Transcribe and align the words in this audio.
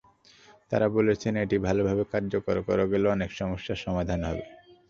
তাঁরা 0.71 0.87
বলেছেন, 0.97 1.33
এটি 1.43 1.57
ভালোভাবে 1.67 2.03
কার্যকর 2.13 2.55
করা 2.67 2.85
গেলে 2.91 3.07
অনেক 3.15 3.29
সমস্যার 3.39 3.77
সমাধান 3.85 4.19
হবে। 4.27 4.43